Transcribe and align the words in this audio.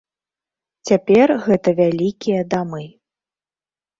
Цяпер 0.89 1.27
гэта 1.47 1.69
вялікія 1.81 2.41
дамы. 2.53 2.83